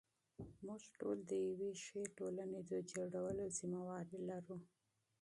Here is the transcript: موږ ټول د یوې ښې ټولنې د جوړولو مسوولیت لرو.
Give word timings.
موږ 0.65 0.81
ټول 0.99 1.17
د 1.31 1.31
یوې 1.47 1.71
ښې 1.83 2.03
ټولنې 2.17 2.59
د 2.69 2.71
جوړولو 2.91 3.39
مسوولیت 3.49 4.09
لرو. 4.27 4.57